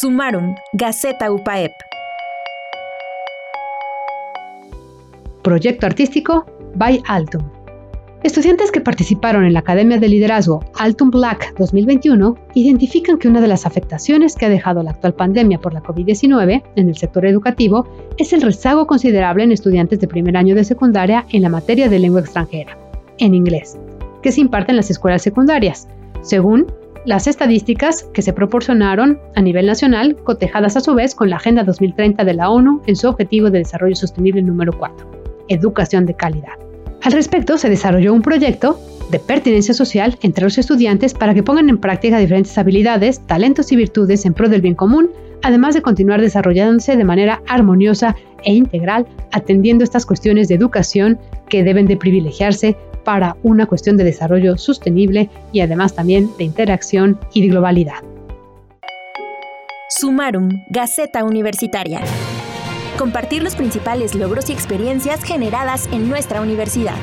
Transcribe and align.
Sumaron, 0.00 0.54
Gaceta 0.72 1.30
UPAEP. 1.30 1.72
Proyecto 5.42 5.84
artístico 5.84 6.46
by 6.74 7.02
Altum. 7.06 7.42
Estudiantes 8.22 8.70
que 8.70 8.80
participaron 8.80 9.44
en 9.44 9.52
la 9.52 9.58
Academia 9.58 9.98
de 9.98 10.08
Liderazgo 10.08 10.64
Altum 10.78 11.10
Black 11.10 11.54
2021 11.58 12.34
identifican 12.54 13.18
que 13.18 13.28
una 13.28 13.42
de 13.42 13.48
las 13.48 13.66
afectaciones 13.66 14.36
que 14.36 14.46
ha 14.46 14.48
dejado 14.48 14.82
la 14.82 14.92
actual 14.92 15.12
pandemia 15.12 15.60
por 15.60 15.74
la 15.74 15.82
COVID-19 15.82 16.62
en 16.76 16.88
el 16.88 16.96
sector 16.96 17.26
educativo 17.26 17.86
es 18.16 18.32
el 18.32 18.40
rezago 18.40 18.86
considerable 18.86 19.44
en 19.44 19.52
estudiantes 19.52 20.00
de 20.00 20.08
primer 20.08 20.34
año 20.38 20.54
de 20.54 20.64
secundaria 20.64 21.26
en 21.28 21.42
la 21.42 21.50
materia 21.50 21.90
de 21.90 21.98
lengua 21.98 22.22
extranjera, 22.22 22.78
en 23.18 23.34
inglés, 23.34 23.76
que 24.22 24.32
se 24.32 24.40
imparte 24.40 24.72
en 24.72 24.76
las 24.76 24.90
escuelas 24.90 25.20
secundarias, 25.20 25.88
según 26.22 26.68
las 27.06 27.26
estadísticas 27.26 28.04
que 28.12 28.22
se 28.22 28.32
proporcionaron 28.32 29.18
a 29.34 29.40
nivel 29.40 29.66
nacional, 29.66 30.16
cotejadas 30.22 30.76
a 30.76 30.80
su 30.80 30.94
vez 30.94 31.14
con 31.14 31.30
la 31.30 31.36
Agenda 31.36 31.64
2030 31.64 32.24
de 32.24 32.34
la 32.34 32.50
ONU 32.50 32.82
en 32.86 32.96
su 32.96 33.08
Objetivo 33.08 33.50
de 33.50 33.58
Desarrollo 33.58 33.96
Sostenible 33.96 34.42
número 34.42 34.72
4, 34.76 35.10
Educación 35.48 36.04
de 36.06 36.14
Calidad. 36.14 36.52
Al 37.02 37.12
respecto, 37.12 37.56
se 37.56 37.70
desarrolló 37.70 38.12
un 38.12 38.20
proyecto 38.20 38.78
de 39.10 39.18
pertinencia 39.18 39.72
social 39.72 40.18
entre 40.22 40.44
los 40.44 40.58
estudiantes 40.58 41.14
para 41.14 41.34
que 41.34 41.42
pongan 41.42 41.70
en 41.70 41.78
práctica 41.78 42.18
diferentes 42.18 42.56
habilidades, 42.58 43.26
talentos 43.26 43.72
y 43.72 43.76
virtudes 43.76 44.26
en 44.26 44.34
pro 44.34 44.48
del 44.48 44.60
bien 44.60 44.74
común, 44.74 45.10
además 45.42 45.74
de 45.74 45.82
continuar 45.82 46.20
desarrollándose 46.20 46.96
de 46.96 47.04
manera 47.04 47.42
armoniosa 47.48 48.14
e 48.44 48.52
integral, 48.52 49.06
atendiendo 49.32 49.84
estas 49.84 50.04
cuestiones 50.04 50.48
de 50.48 50.54
educación 50.54 51.18
que 51.48 51.64
deben 51.64 51.86
de 51.86 51.96
privilegiarse 51.96 52.76
para 53.04 53.36
una 53.42 53.66
cuestión 53.66 53.96
de 53.96 54.04
desarrollo 54.04 54.56
sostenible 54.56 55.30
y 55.52 55.60
además 55.60 55.94
también 55.94 56.30
de 56.38 56.44
interacción 56.44 57.18
y 57.32 57.42
de 57.42 57.48
globalidad. 57.48 58.02
Sumarum, 59.88 60.48
Gaceta 60.70 61.24
Universitaria. 61.24 62.00
Compartir 62.96 63.42
los 63.42 63.56
principales 63.56 64.14
logros 64.14 64.50
y 64.50 64.52
experiencias 64.52 65.22
generadas 65.24 65.88
en 65.92 66.08
nuestra 66.08 66.40
universidad. 66.40 66.96